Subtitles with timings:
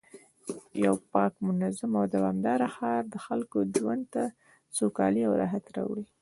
[0.85, 4.23] یو پاک، منظم او دوامدار ښار د خلکو ژوند ته
[4.77, 6.05] سوکالي او راحت راوړي